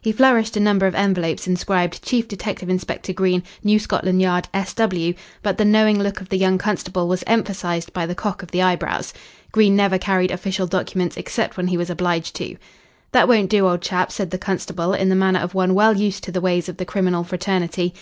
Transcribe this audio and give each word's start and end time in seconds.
He 0.00 0.10
flourished 0.10 0.56
a 0.56 0.58
number 0.60 0.86
of 0.86 0.94
envelopes 0.94 1.46
inscribed 1.46 2.02
"Chief 2.02 2.26
Detective 2.26 2.70
Inspector 2.70 3.12
Green, 3.12 3.42
New 3.62 3.78
Scotland 3.78 4.22
Yard, 4.22 4.48
S.W.," 4.54 5.12
but 5.42 5.58
the 5.58 5.66
knowing 5.66 6.02
look 6.02 6.22
of 6.22 6.30
the 6.30 6.38
young 6.38 6.56
constable 6.56 7.06
was 7.08 7.22
emphasised 7.26 7.92
by 7.92 8.06
the 8.06 8.14
cock 8.14 8.42
of 8.42 8.52
the 8.52 8.62
eyebrows. 8.62 9.12
Green 9.52 9.76
never 9.76 9.98
carried 9.98 10.30
official 10.30 10.66
documents 10.66 11.18
except 11.18 11.58
when 11.58 11.66
he 11.66 11.76
was 11.76 11.90
obliged 11.90 12.34
to. 12.36 12.56
"That 13.12 13.28
won't 13.28 13.50
do, 13.50 13.68
old 13.68 13.82
chap," 13.82 14.10
said 14.10 14.30
the 14.30 14.38
constable, 14.38 14.94
in 14.94 15.10
the 15.10 15.14
manner 15.14 15.40
of 15.40 15.52
one 15.52 15.74
well 15.74 15.94
used 15.94 16.24
to 16.24 16.32
the 16.32 16.40
ways 16.40 16.70
of 16.70 16.78
the 16.78 16.86
criminal 16.86 17.22
fraternity. 17.22 17.92